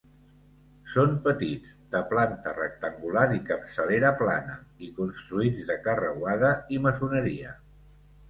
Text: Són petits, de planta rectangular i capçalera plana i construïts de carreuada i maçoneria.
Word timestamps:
Són 0.93 1.11
petits, 1.25 1.73
de 1.95 1.99
planta 2.13 2.53
rectangular 2.55 3.25
i 3.35 3.43
capçalera 3.51 4.11
plana 4.23 4.57
i 4.87 4.91
construïts 5.01 5.63
de 5.69 5.75
carreuada 5.85 6.49
i 6.77 6.81
maçoneria. 6.87 7.53